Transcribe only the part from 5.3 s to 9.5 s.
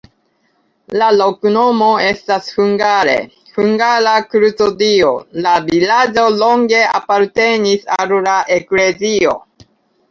la vilaĝo longe apartenis al la eklezio.